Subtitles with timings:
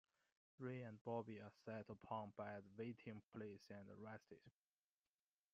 [0.57, 4.41] Ray and Bobby are set upon by the waiting police and arrested.